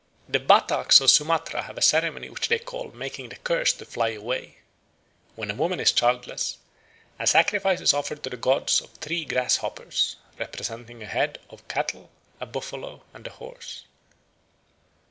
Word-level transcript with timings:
The 0.27 0.39
Bataks 0.39 0.99
of 0.99 1.11
Sumatra 1.11 1.61
have 1.61 1.77
a 1.77 1.81
ceremony 1.83 2.27
which 2.31 2.47
they 2.47 2.57
call 2.57 2.89
"making 2.89 3.29
the 3.29 3.35
curse 3.35 3.71
to 3.73 3.85
fly 3.85 4.09
away." 4.09 4.57
When 5.35 5.51
a 5.51 5.53
woman 5.53 5.79
is 5.79 5.91
childless, 5.91 6.57
a 7.19 7.27
sacrifice 7.27 7.81
is 7.81 7.93
offered 7.93 8.23
to 8.23 8.31
the 8.31 8.35
gods 8.35 8.81
of 8.81 8.89
three 8.93 9.25
grasshoppers, 9.25 10.15
representing 10.39 11.03
a 11.03 11.05
head 11.05 11.37
of 11.51 11.67
cattle, 11.67 12.09
a 12.39 12.47
buffalo, 12.47 13.03
and 13.13 13.27
a 13.27 13.33
horse. 13.33 13.83